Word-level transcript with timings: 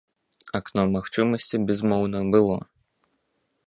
Акно 0.59 0.85
магчымасці, 0.95 1.61
безумоўна, 1.69 2.19
было. 2.37 2.57